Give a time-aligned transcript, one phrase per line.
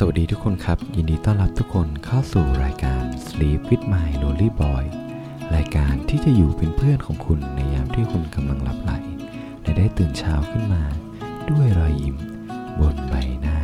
[0.00, 4.84] สวัสดีทุกคนครับ ยินดีต้อนรับทุกคนเข้าสู่รายการ Sleep with My Lonely Boy
[5.56, 8.92] รายการที่จะอยู่เป็นเพื่อนของคุณในยามที่คุณกำลังหลับไหล
[9.62, 10.82] และได้ตื่นเช้าขึ้นมา
[11.50, 12.16] ด้วยรอยยิ้ม
[12.80, 13.58] บนใบหน้า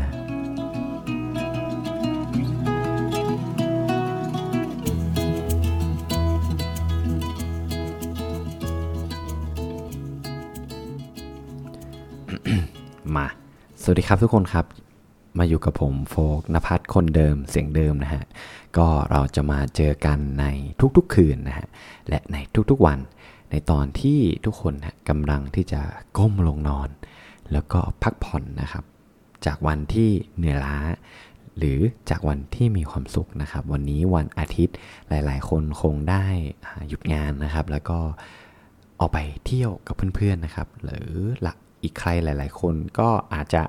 [13.16, 13.26] มา
[13.82, 14.66] สวัสดีครับทุกคนครับ
[15.38, 18.24] มาอยู่กับผมโฟกนภัทรคนเดิมเสียงเดิมนะฮะ
[18.76, 20.44] ก็เราจะมาเจอกันใน
[20.96, 21.68] ทุกๆคืนนะฮะ
[22.08, 22.36] และใน
[22.70, 22.98] ทุกๆวัน
[23.50, 25.80] ในตอนที่ทุกคนนะกำลังที่จะ
[26.18, 26.88] ก้มลงนอน
[27.52, 28.84] แล้วก็พักผ่อนนะครับ
[29.46, 30.78] จากวันที่เหนื่อยล้า
[31.58, 31.78] หรือ
[32.10, 34.76] จากวันที่มีความสุขนะครับ วันนี้วันอาทิตย์
[35.08, 36.24] หลาย ๆ คนคงได้
[36.88, 37.98] หยุดงานนะครับ แล้วก็
[39.00, 41.10] ออกไปเที่ยวกับเพื่อนๆนะครับ หรือ
[41.46, 43.62] ละอีกใครหลาย ๆ คนก็อาจจะ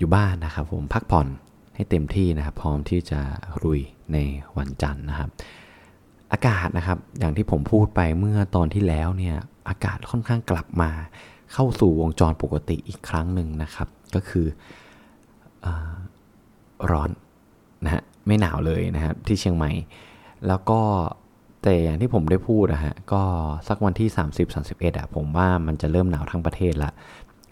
[0.00, 1.28] อยู่บ้านนะครับ ผมพักผ่อน
[1.74, 3.20] ให้เต็มที่นะครับ พร้อมที่จะ
[3.64, 3.80] รุย
[4.12, 4.18] ใน
[4.58, 5.30] วันจันทร์นะครับ
[6.32, 9.36] อากาศนะครับ อย่างที่ผมพูดไปเมื่อตอนที่แล้วเนี่ย
[9.68, 10.90] อากาศค่อนข้างกลับมา
[11.52, 14.46] เข้าสู่วงจรปกติอีกครั้งหนึ่งนะครับ ก็คือ
[15.64, 15.66] อ
[16.90, 17.10] ร้อน
[17.84, 19.70] นะฮะไม่หนาวเลยนะครับที่เชียงใหม่
[20.46, 20.80] แล้วก็
[21.62, 23.22] แต่อย่างที่ผมได้พูดนะฮะก็
[23.68, 24.08] สักวันที่
[24.54, 26.90] 30-31อะผมว่ามันจะเริ่มหนาวทั้งประเทศละ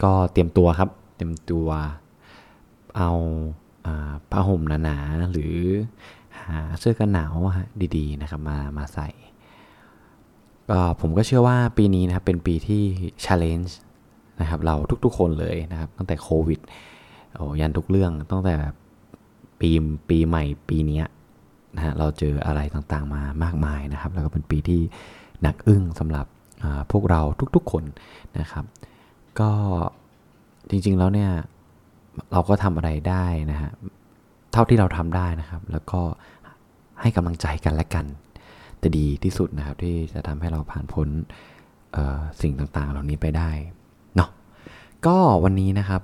[0.03, 1.67] ก็เตรียมตัวครับ เตรียมตัว
[2.97, 3.11] เอา
[4.31, 5.55] ผ้าห่มหนาๆหรือ
[6.45, 9.09] หาเสื้อกันหนาวฮะดีๆนะครับมามาใส่
[10.69, 12.83] ก็ผมก็เชื่อว่าปีนี้นะครับเป็นปีที่
[13.23, 13.71] challenge
[14.41, 16.59] นะครับเราทุกๆคนเลยนะครับตั้งแต่โควิด
[17.35, 18.55] โอ้ยันทุกเรื่องตั้งแต่
[19.59, 19.69] ปี
[20.09, 21.01] ปีใหม่ปีนี้
[21.75, 24.81] นะฮะเราเจออะไรต่างๆมามากมายนะครับ แล้วก็เป็นปีที่
[25.41, 26.25] หนักอึ้งสำหรับ
[26.91, 27.21] พวกเรา
[27.55, 27.83] ทุกๆคน
[28.39, 28.65] นะครับ
[29.39, 29.51] ก็
[30.69, 31.31] จริงๆแล้วเนี่ย
[32.31, 33.71] เราก็ทำอะไรได้นะฮะ
[34.51, 36.01] เท่าที่เราทำได้นะครับ แล้วก็
[37.01, 38.05] ให้กำลังใจกันและกัน
[38.81, 41.07] จะดีที่สุดนะครับ ที่จะทำให้เราผ่านพ้น
[42.41, 43.51] สิ่งต่างๆ เหล่านี้ไปได้
[44.15, 44.29] เนาะ
[45.05, 46.01] ก็วันนี้นะครับ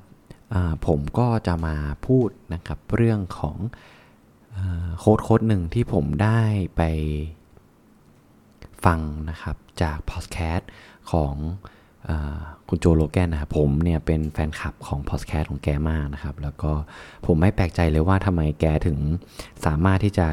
[0.88, 1.76] ผมก็จะมา
[2.08, 3.58] พูดนะครับเรื่องของ
[5.00, 6.42] quote quote หนึ่งที่ผมได้
[6.78, 6.82] ไป
[8.86, 10.70] ฟังนะครับจากพอดแคสต์
[11.12, 11.34] ของ
[12.70, 16.72] คุณ Joe Rogan นะครับผมเนี่ยเป็นแฟนคลับของพอดแคสต์ของแกมากนะครับ แล้วก็
[17.26, 18.98] ผมไม่แปลกใจเลยว่าทำไมแกถึง
[19.66, 20.28] สามารถที่จะ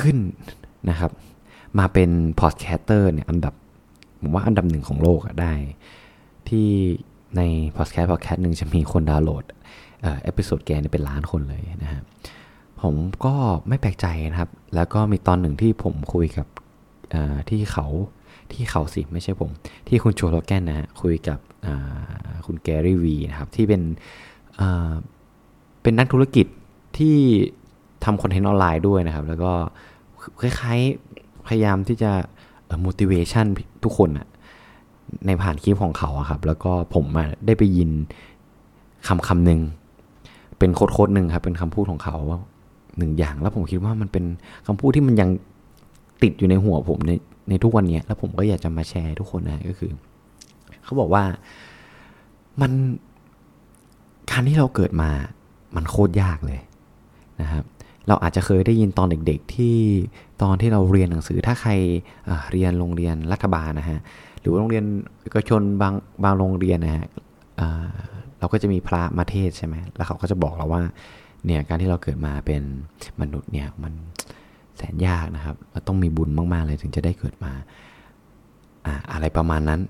[0.00, 0.16] ขึ้น
[0.90, 1.10] นะครับ
[1.78, 2.10] มาเป็น
[2.40, 3.54] podcaster เนี่ยอันดับ
[4.20, 5.52] ผมว่าอันดับหนึ่งของโลกได้
[6.48, 6.68] ที่
[7.36, 7.42] ใน
[7.76, 9.44] พอดแคสต์พอดแคสต์หนึ่งจะมีคนดาวน์โหลด
[10.22, 12.02] episode แกเนี่ยเป็นล้านคนเลยนะฮะ
[12.82, 12.94] ผม
[13.24, 13.34] ก็
[13.68, 16.46] ไม่แปลกใจนะครับ แล้วก็มีตอนหนึ่งที่ผมคุยกับ
[17.50, 17.86] ที่เขา
[18.52, 19.50] ที่เขาสิไม่ใช่ผม
[19.88, 21.38] ที่คุณ Joe Rogan นะฮะคุยกับ
[22.46, 23.82] คุณ Gary Vee นะครับ ที่เป็น
[25.82, 26.46] เป็นนักธุรกิจ
[26.98, 27.16] ที่
[28.04, 29.52] ทำคอนเทนต์ออนไลน์ด้วยนะครับ แล้วก็
[30.40, 32.12] คล้ายๆพยายามที่จะ
[32.86, 33.46] motivation
[33.84, 34.26] ทุกคนอะ
[35.26, 37.04] ในผ่านคลิปของเขาอะครับ แล้วก็ผม
[37.46, 37.90] ได้ไปยิน
[39.08, 39.60] คำคำหนึ่ง
[40.58, 42.16] เป็นโค้ดโค้ดหนึ่งครับ เป็นคำพูดของเขา
[42.98, 44.24] หนึ่งอย่างแล้วผมคิดว่ามันเป็น
[44.66, 45.28] คำพูดที่มันยัง
[46.22, 47.12] ติดอยู่ในหัวผมใน
[47.48, 49.92] ในทุกวันนี้แล้วผมก็อยากจะมาแชร์ทุกคนนะก็คือ
[50.84, 51.24] เขาบอกว่า
[52.60, 52.72] มัน
[54.30, 55.10] การที่เราเกิดมา
[55.76, 56.60] มันโคตรยากเลย
[57.40, 57.64] นะครับ
[58.08, 59.76] เราอาจจะเคยได้ยินตอนเด็ก ๆ ที่
[60.42, 61.72] ตอนที่เราเรียนหนังสือถ้าใคร
[62.52, 64.00] เรียนโรงเรียนรัฐบาลนะฮะ
[64.40, 64.84] หรือว่าโรงเรียน
[65.22, 67.06] เอกชนบางบางโรงเรียนนะฮะ
[68.38, 70.82] เราก็จะมีพระมาเทศใช่ไหมแล้วเขาก็จะบอกเราว่า
[71.46, 72.62] เนี่ยการที่เราเกิดมาเป็น
[73.20, 73.92] มนุษย์เนี่ยมัน
[74.80, 77.52] แสนยากนะครับเราต้องมีบุญมากๆเลยถึงจะได้เกิดมา
[78.86, 79.80] อ่าอะไรประมาณนั้น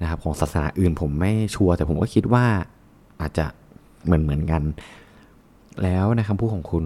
[0.00, 2.44] นะครับ ของศาสนาอื่นผมไม่ชัวร์แต่ผมก็คิดว่า
[3.20, 3.46] อาจจะ
[4.04, 4.62] เหมือนเหมือนๆกัน
[5.82, 6.84] แล้วในคำพูดของคุณ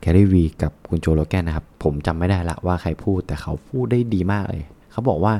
[0.00, 4.62] แคร์รีวีกับคุณโจโลแกนนะครับ ผมจำไม่ได้ละว่าใครพูดแต่เขาพูดได้ดีมากเลย
[4.92, 5.34] เขาบอกว่า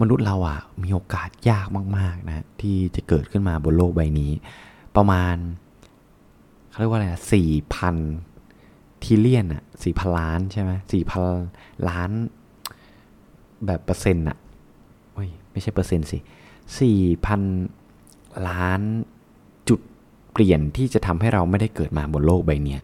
[0.00, 1.66] มนุษย์เราอะมีโอกาสยาก
[1.98, 4.30] มาก ๆ นะ ที่จะเกิดขึ้นมาบนโลกใบนี้
[4.96, 5.36] ประมาณ
[6.68, 7.96] เขาเรียกว่าอะไรสี่พัน
[9.04, 11.24] ทิเลียนอะสี่พันล้านใช่ไหมสี่พัน
[11.88, 12.10] ล้าน
[13.66, 14.38] แบบเปอร์เซ็นต์อะ
[15.12, 16.18] โอ้ยไม่ใช่เปอร์เซ็นต์สิ
[16.80, 17.42] สี่พัน
[18.48, 18.80] ล้าน
[19.68, 19.80] จุด
[20.32, 22.80] เปลี่ยนที่จะทำให้เราไม่ได้เกิดมาบนโลกใบเนี้ย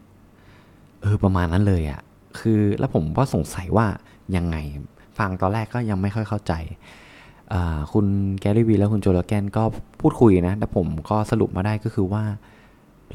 [1.02, 2.00] เออประมาณนั้นเลยอะ่ะ
[2.38, 3.86] คือแล้วผมก็สงสัยว่า
[4.36, 4.56] ยังไง
[5.18, 6.52] ฟังตอนแรกก็ยังไม่ค่อยเข้าใจ
[7.92, 8.06] คุณ
[8.40, 9.62] แกรี่วีและคุณโจโลแกนก็
[10.00, 12.24] พูดคุยนะ แต่ผมก็สรุปมาได้ก็คือว่า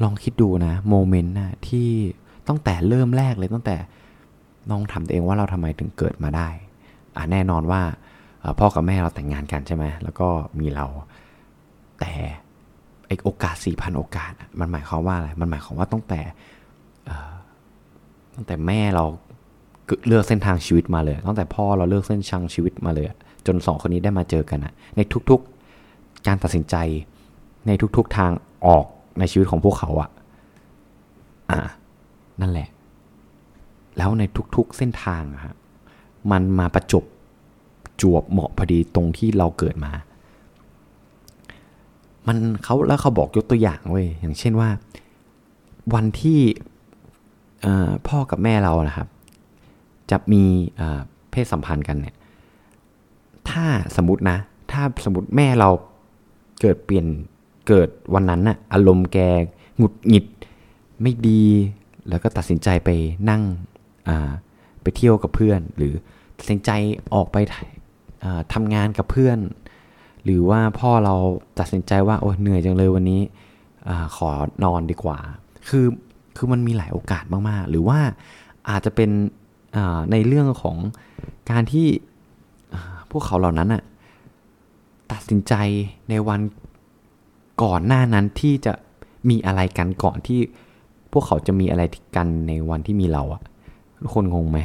[0.02, 1.88] ลองคิดดูนะ โมเมนต์นะที่
[2.48, 3.76] ตั้งแต่เริ่มแรกเลยตั้งแต่
[4.70, 6.48] ลองถามตัวเองว่าเราทำไมถึงเกิดมาได้
[7.16, 7.82] อ่าแน่นอนว่า
[8.58, 10.28] พ่อกับแม่เราแต่งงานกันใช่ไหมแล้วก็
[10.60, 10.86] มีเรา
[12.00, 12.12] แต่
[13.06, 16.20] ไอโอกาส4,000โอกาส มันหมายความว่าอะไรมันหมายความว่าตั้งแต่
[18.34, 19.04] ตั้งแต่แม่เรา
[20.06, 23.06] เลือกเส้นทางชีวิตมาเลย ตั้งแต่พ่อเราเลือกเส้นทางชีวิตมาเลย
[23.46, 25.00] จนสองคนนี้ได้มาเจอกันอะใน
[25.30, 26.76] ทุกๆการตัดสินใจ
[27.66, 28.30] ในทุกๆทาง
[28.66, 28.86] ออก
[29.18, 30.10] ในชีวิตของพวกเขาอะ
[31.50, 31.60] อะ
[32.42, 32.68] นั่นแหละ
[33.96, 34.22] แล้วใน
[34.56, 35.54] ทุกๆเส้นทางอะฮะ
[36.30, 37.04] มันมาประจบ
[38.00, 39.92] จวบเหมาะพอดีตรงที่เราเกิดมา
[42.26, 44.70] มันเขาแล้วเขาบอกยกตัวอย่างเว้ยอย่างเช่นว่า
[45.94, 46.40] วันที่
[48.08, 49.08] พ่อกับแม่เรานะครับ
[50.10, 50.42] จะมี
[51.30, 52.16] เพศสัมพันธ์กันเนี่ย
[53.50, 53.66] ถ้า
[53.96, 54.38] สมมตินะ
[54.72, 55.70] ถ้าสมมติแม่เรา
[56.60, 57.06] เกิดเปลี่ยน
[57.68, 59.18] เกิดวันนั้นน่ะอารมณ์แก
[59.76, 60.26] หงุดหงิด
[61.02, 61.42] ไม่ดี
[62.08, 62.90] แล้วก็ตัดสินใจไป
[63.30, 63.42] นั่ง
[64.82, 65.94] ไปเที่ยวกับเพื่อน หรือ
[66.38, 66.70] ตัดสินใจ
[67.14, 67.36] ออกไป
[68.52, 69.38] ทำงานกับเพื่อน
[70.24, 71.14] หรือว่าพ่อเรา
[71.58, 73.20] ตัดสินใจว่าโอ้เหนื่อยจังเลยวันนี้
[73.88, 74.30] อขอ
[74.64, 75.18] นอนดีกว่า
[75.68, 75.86] คือ
[76.36, 78.00] คือมันมีหลายโอกาสมากๆ หรือว่า
[78.70, 79.10] อาจจะเป็น
[80.12, 80.76] ในเรื่องของ
[81.50, 81.86] การที่
[83.10, 83.82] พวกเขาเหล่านั้นอะ
[85.12, 85.54] ตัดสินใจ
[86.10, 86.40] ในวัน
[87.62, 88.72] ก่อนหน้านั้นที่จะ
[89.28, 90.40] มีอะไรกันก่อนที่
[91.12, 91.82] พวกเขาจะมีอะไร
[92.16, 93.42] กันในวันที่มีเราอะ
[94.02, 94.58] ทุกคนงงไหม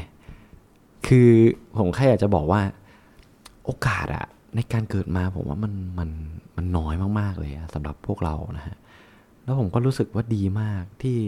[1.07, 1.29] คือ
[1.77, 2.61] ผมแค่อยากจะบอกว่า
[3.65, 6.09] โอกาสอะในการเกิดมาผมว่ามันมัน
[6.55, 8.75] มันน้อยมาก ๆ เลยสำหรับพวกเรานะฮะ
[9.43, 11.19] แล้วผมก็รู้สึกว่าดีมากที่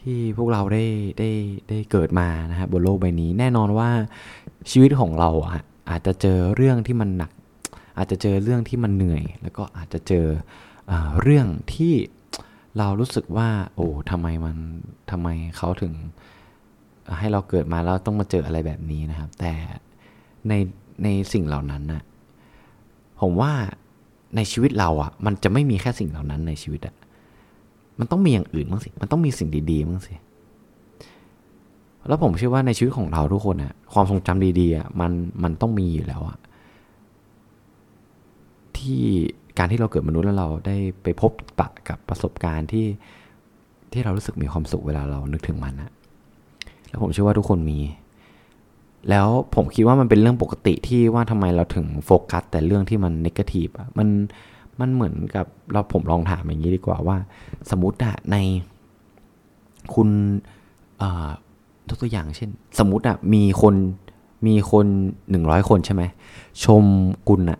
[0.00, 0.84] ที่พวกเราได้
[1.18, 1.30] ได้
[1.68, 3.88] ได้เกิดมานะฮะบนโลกใบนี้ แน่นอนว่า
[4.70, 7.32] ชีวิตของเราอะอาจจะเจอเรื่องที่มันหนัก
[7.98, 10.26] อาจจะเจอเรื่องที่มันเหนื่อย แล้วก็อาจจะเจอ
[10.90, 10.92] อ
[11.22, 11.94] เรื่องที่
[12.78, 14.56] เรารู้สึกว่า โอ้ทำไมมัน
[15.10, 15.92] ทำไมเขาถึง
[17.18, 19.52] ให้เราเกิดมาแล้วต้องมาเจออะไรแบบนี้นะครับ แต่
[20.48, 20.52] ใน
[21.02, 22.02] ในสิ่งเหล่านั้นนะ
[23.20, 23.52] ผมว่า
[24.36, 26.94] ในชีวิตเราอะ่ะ มันจะไม่มีแค่สิ่งเหล่านั้นในชีวิตอะ
[27.98, 30.14] มันต้องมีอย่างอื่นบ้างสิ มันต้องมีสิ่งดีๆบ้างสิ
[32.08, 35.12] แล้วผมเชื่อว่าในชีวิตของเราทุกคนอะความทรงจำดีๆอะมัน
[35.42, 36.38] มันต้องมีอยู่แล้วอะ
[38.76, 39.04] ที่
[39.58, 42.86] การที่เราเกิดมนุษย์แล้วเราได้ไปพบปะกับประสบการณ์ที่
[43.92, 45.92] ที่เรารู้สึกมีความสุขเวลาเรานึกถึงมันนะ
[46.88, 47.78] แล้วผมเชื่อว่าทุกคนมี
[49.10, 54.08] แล้วผมคิดว่ามันเป็นเรื่องปกติที่ว่าทำไมเราถึงโฟกัส แต่เรื่องที่มันนิเกทีฟอะมัน
[54.80, 57.16] มันเหมือนกับเราผมลองถามอย่างนี้ดีกว่าว่า
[57.70, 58.36] สมมติอะใน
[59.94, 60.08] คุณ
[61.88, 63.74] ทุกตัวอย่างเช่น สมมติอะมีคน
[64.46, 64.86] มีคน
[65.30, 66.02] หนึ่งร้อยคนใช่ไหม
[66.64, 66.84] ชม
[67.28, 67.58] คุณอะ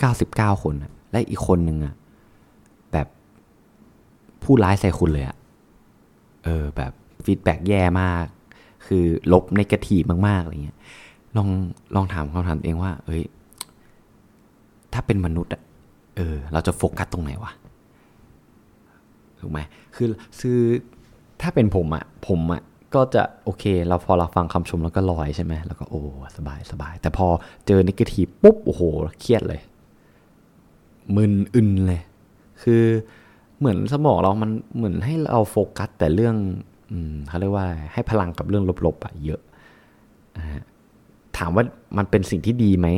[0.00, 1.94] เก้าสิบเก้าคนอะ และอีกคนหนึ่งอะ
[2.92, 3.06] แบบ
[4.42, 5.36] ผู้ร้ายใส่คุณเลยอะ
[6.44, 6.92] เออแบบ
[7.24, 8.26] ฟีดแบ็กแย่มาก
[8.86, 10.78] คือลบในกระถีมากๆอะไรเงี้ย
[11.36, 11.48] ลอง
[11.94, 13.22] ลองถามคำถามเองว่า เอ้ย
[14.92, 15.62] ถ้าเป็นมนุษย์อะ
[16.16, 17.52] เออ เราจะโฟกัสตรงไหนวะ
[19.40, 19.60] ถูกไหม
[19.94, 20.08] คือ
[20.40, 20.60] คือ
[21.40, 22.62] ถ้าเป็นผมอะผมอะ
[22.94, 26.00] ก็จะโอเค เราพอเราฟังคำชมแล้วก็ลอยใช่ไหมแล้วก็โอ้
[26.36, 27.26] สบายสบาย แต่พอ
[27.66, 28.82] เจอนิเกทีปุ๊บ โอ้โห
[29.20, 29.60] เครียดเลย
[31.16, 32.00] มึนอึนเลย
[32.62, 32.84] คือ
[33.58, 36.36] เหมือนสมองเรามันเหมือนให้เราโฟกัส แต่เรื่อง
[36.90, 36.92] อ
[37.28, 39.40] เขาเรียกว่าให้พลังกับเรื่องลบๆอะเยอะ
[41.38, 41.64] ถามว่า
[41.98, 42.88] มันเป็นสิ่งที่ดีไหม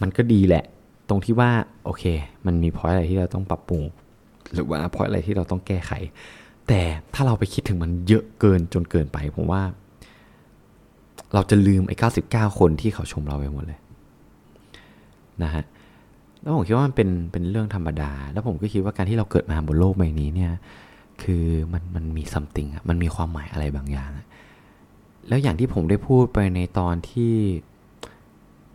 [0.00, 0.64] มันก็ดีแหละ
[1.08, 1.50] ตรงที่ว่า
[1.84, 2.04] โอเค
[2.46, 3.82] มันมีพอยอะไรที่เราต้องปรับปรุง
[4.52, 5.92] หรือว่าพอยอะไรที่เราต้องแก้ไข
[6.68, 6.80] แต่
[7.14, 9.62] ถ้าเราไปคิดถึงมันเยอะเกินจนเกินไป ผมว่า
[11.34, 13.80] เราจะลืมไอ้เก้าสิบเก้าคนที่เขาชมเราไปหมดเลย
[15.42, 15.64] นะฮะ
[16.44, 20.52] แล้วผมคิดว่ามันเป็นเป็นเรื่องธรรมดา แล้วผมก็คิดว่าการที่เราเกิดมาบนโลกใบนี้เนี่ย
[21.22, 24.10] คือมันมันมีซัมติงอะมันมีความหมายอะไรบางอย่าง
[25.28, 27.32] แล้วอย่างที่ผมได้พูดไปในตอนที่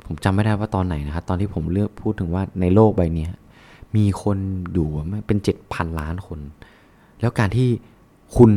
[0.06, 3.28] ผมจำไม่ได้ว่าตอนไหนนะครับ ตอนที่ผมเลือกพูดถึงว่าในโลกใบนี้
[3.96, 4.38] มีคน
[4.74, 4.88] อยู่
[5.28, 6.40] เป็นเจ็ดพันล้านคน
[7.22, 7.70] แล้วการที่
[8.38, 8.52] คุณ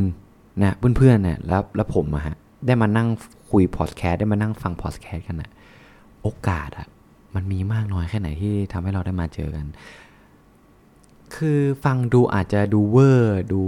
[0.63, 3.09] นะเพื่อนๆเนี่ยแล้วแล้วผมอะฮะได้มานั่ง
[3.51, 5.51] คุยพอดแคสต์ได้มานั่งฟังพอดแคสต์กันอะ
[6.23, 6.87] โอกาสอะ
[7.35, 9.67] มันมีมากน้อยแค่ไหนที่ทำให้เราได้มาเจอกัน
[11.35, 13.61] คือฟังดูอาจจะดูเวอร์ดู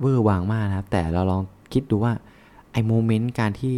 [0.00, 2.12] เวอร์วังมากนะครับ แต่เราลองคิดดูว่า
[2.72, 3.76] ไอ้ moment การที่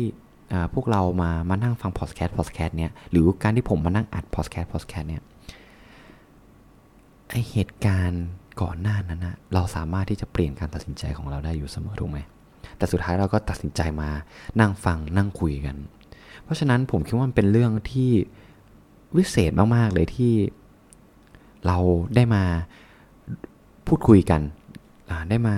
[0.75, 5.23] พวกเรามามานั่งฟังพอดแคสต์พอดแคสต์เนี่ยหรือการที่ผมมานั่งอัดพอดแคสต์พอดแคสต์เนี่ย
[7.31, 8.25] ไอ้เหตุการณ์
[8.63, 12.19] ก่อนหน้านั้นนะเราสามารถที่จะเปลี่ยนการตัดสินใจของเราได้อยู่เสมอถูกไหม
[12.77, 14.11] แต่สุดท้ายเราก็ตัดสินใจมา
[14.61, 15.77] นั่งฟังนั่งคุยกัน
[16.45, 18.11] เพราะฉะนั้นผมคิดว่ามันเป็นเรื่องที่
[19.17, 20.33] วิเศษมาก ๆ เลยที่
[21.67, 21.79] เรา
[22.15, 22.43] ได้มา
[23.87, 24.41] พูดคุยกัน
[25.31, 25.57] ได้มา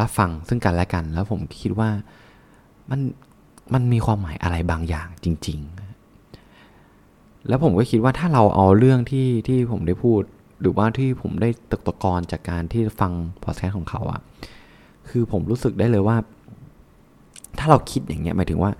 [0.00, 1.90] รับฟังซึ่งกันและกัน แล้วผมคิดว่า
[2.90, 3.00] มัน
[3.74, 5.58] มันมีความหมายอะไรบางอย่างจริง
[6.34, 10.22] ๆ แล้วผมก็คิดว่าถ้าเราเอาเรื่องที่ที่ผมได้พูด
[10.60, 13.12] หรือว่าที่ผมได้ตกตะกอนจากการที่ฟัง
[13.44, 14.20] พอดแคสต์ของเขาอะ
[15.08, 16.16] คือผมรู้สึกได้เลยว่า
[17.58, 18.70] ถ้าเราคิดอย่างเงี้ยหมายถึงว่า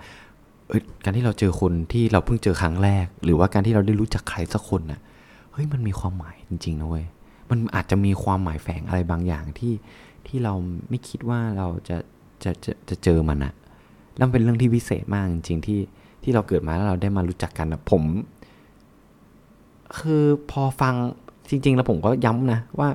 [1.03, 4.99] การที่เราเจอคนที่เราเพิ่งเจอครั้งแรก หรือว่าการที่เราได้รู้จักใครสักคนน่ะ
[5.51, 7.05] เฮ้ยมันมีความหมายจริงๆนะเว้ย
[7.49, 9.73] มันอาจจะมีความหมายแฝงอะไรบางอย่างที่
[10.27, 10.53] ที่เรา
[10.89, 11.97] ไม่คิดว่าเราจะ
[12.43, 13.53] จะจะจะเจอมันอะ
[14.17, 15.79] แล้วมันเป็นเรื่องที่พิเศษมากจริงๆที่
[16.23, 18.03] ที่เราเกิดมาแล้วเราได้มารู้จักกันนะผม
[19.99, 20.93] คือพอฟัง
[21.49, 22.89] จริง ๆ แล้วผมก็ย้ำนะว่า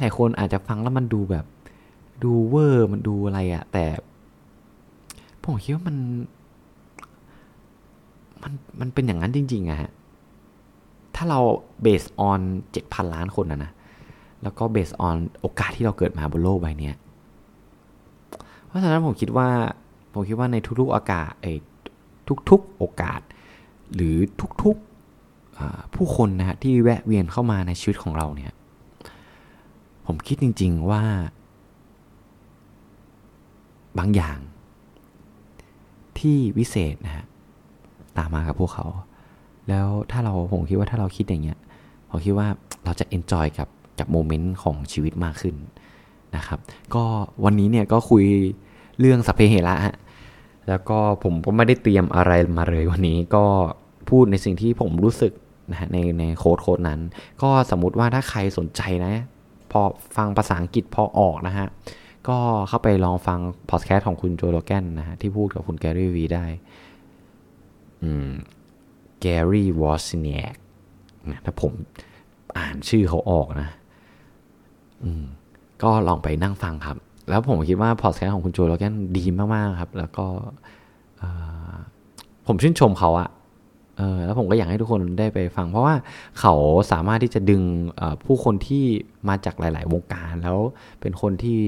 [0.00, 1.44] หลายคนอาจจะฟังแล้วมันดูแบบ
[2.24, 3.84] ดูเวอร์มันดูอะไรอะแต่
[5.42, 5.96] ผมคิดว่ามัน
[8.46, 9.90] มันมันเป็นอย่างนั้นจริง ๆอะฮะ
[11.14, 11.40] ถ้าเรา
[11.82, 12.40] เบสออน
[12.72, 13.70] เจ็ดพันล้านคนนะนะ
[14.42, 16.92] แล้วก็เบสออนโอกาสที่เราเกิดมาบนโลกใบนี้
[18.66, 19.48] เพราะฉะนั้นผมคิดว่า
[20.12, 21.52] ผมคิดว่าในทุกๆโอกาสไอ้
[22.50, 23.20] ทุกๆโอกาส
[23.94, 24.16] หรือ
[24.62, 28.52] ทุกๆผู้คนนะฮะที่แวะเวียนเข้ามาในชีวิตของเราเนี่ย
[30.06, 31.02] ผมคิดจริง ๆว่า
[33.98, 34.38] บางอย่าง
[36.18, 37.24] ที่วิเศษนะฮะ
[38.18, 38.86] ตามมากับพวกเขา
[39.68, 41.58] แล้วถ้าเราผมคิดว่าถ้าเราคิดอย่างเงี้ย
[42.10, 42.48] ผมคิดว่า
[42.84, 43.68] เราจะ enjoy กับ
[43.98, 45.54] กับ moment ของชีวิตมากขึ้น
[46.36, 46.58] นะครับ
[46.94, 47.04] ก็
[47.44, 48.24] วันนี้เนี่ยก็คุย
[49.00, 49.96] เรื่องสัพเพเหระฮะ
[50.68, 53.44] แล้วก็ผมก็ไม่ได้เตรียมอะไรมาเลยวันนี้ก็
[54.10, 55.32] พูดในสิ่งที่ผมรู้สึก
[55.70, 57.00] นะฮะในใน quote quote นั้น
[57.42, 59.14] ก็สมมุติว่าถ้าใครสนใจนะ
[59.72, 59.80] พอ
[60.16, 61.66] ฟังภาษาอังกฤษพอออกนะฮะ
[62.28, 63.38] ก็เข้าไปลองฟัง
[63.70, 66.46] พอดแคสต์ของคุณ Joe Rogan นะฮะ ที่พูดกับคุณ Gary Vee ได้
[69.20, 70.56] Gary Vaynerchuk
[71.30, 71.72] นะถ้าผม
[72.58, 73.68] อ่านชื่อเขาออกนะ
[75.82, 76.96] ก็ลองไปนั่งฟังครับ
[77.28, 79.24] แล้วผมคิดว่าพอดแคสต์ของคุณ Joe Rogan ดี
[79.54, 80.26] มากๆครับ แล้วก็
[82.46, 83.28] ผมชื่นชมเขาอะ
[83.98, 85.94] เออแล้วผมก็อยากให้ทุกคนได้ไปฟัง เพราะว่า
[86.40, 86.54] เขา
[86.92, 87.62] สามารถที่จะดึง
[88.24, 88.84] ผู้คนที่
[89.28, 90.58] มาจากหลาย ๆ วงการ แล้ว
[91.00, 91.60] เป็นคนที่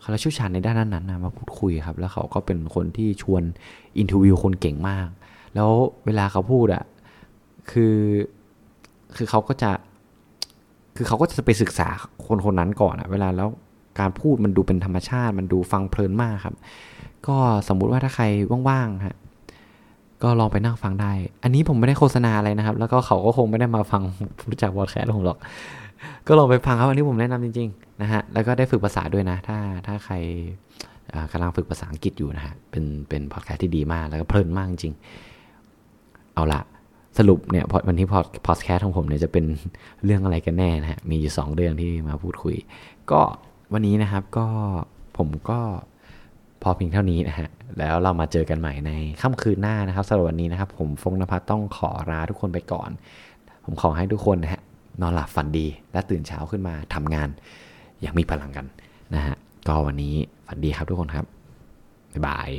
[0.00, 3.42] เขาเชี่ยวชาญในด้านนั้นนะมาพูดคุยครับ แล้วเขาก็เป็นคนที่ชวน
[3.98, 5.08] อินทวิวคนเก่งมาก
[5.56, 5.70] แล้ว
[6.06, 6.84] เวลาเขาพูดอะ
[7.70, 7.96] คือ
[9.16, 9.70] คือเขาก็จะ
[10.96, 11.88] คือเขาก็จะไปศึกษา
[12.26, 13.48] คนคนนั้นก่อนอะเวลาแล้ว
[14.00, 16.54] การพูดมันดูเป็นธรรมชาติ มันดูฟังเพลินมากครับ
[17.26, 17.36] ก็
[17.68, 18.24] สมมุติว่าถ้าใคร
[18.68, 19.16] ว่างๆฮะ
[20.22, 24.02] ก็ลองไปนั่งฟังได้ อันนี้ผมไม่ได้โฆษณาอะไรนะครับ แล้วก็เขาก็คงไม่ได้มาฟัง
[24.48, 25.38] รู้จักวอดแคสต์ผมหรอก
[26.26, 30.14] ก็ลองไปฟังครับ อันนี้ผมแนะนำจริงๆนะฮะ แล้วก็ได้ฝึกภาษาด้วยนะ ถ้าถ้าใคร
[31.32, 34.94] กำลังฝึกภาษาอังกฤษอยู่นะฮะ เป็นเป็นพอดแคสต์ที่ดีมาก แล้วก็เพลินมากจริง
[36.36, 36.60] เอาละ
[37.18, 39.44] สรุปเนี่ยวันที่พอดพอดแคสต์ของผมเนี่ยจะเป็น
[40.04, 42.56] เรื่องอะไรกันแน่นะฮะมีอยู่สองเรื่องที่มาพูดคุย
[43.10, 43.20] ก็
[43.72, 44.46] วันนี้นะครับก็
[45.18, 45.58] ผมก็
[46.62, 48.90] พอเพียงเท่านี้นะฮะแล้วเรามาเจอกันใหม่ใน
[49.20, 52.90] ค่ำคืนหน้านะครับสำหรับวันนี้นะครับ ผมฟงนภัทรต้องขอลาทุกคนไปก่อน
[53.64, 54.62] ผมขอให้ทุกคนนะฮะ
[55.00, 57.28] นอนหลับฝันดี และตื่นเช้าขึ้นมาทำงาน
[58.00, 58.66] อย่างมีพลังกัน
[59.14, 59.34] นะฮะ
[59.68, 60.14] ก็วันนี้
[60.46, 61.26] ฝันดีครับทุกคนครับ
[62.12, 62.50] บ๊ายบาย